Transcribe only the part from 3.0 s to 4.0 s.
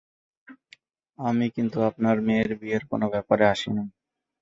ব্যাপারে আসি নি।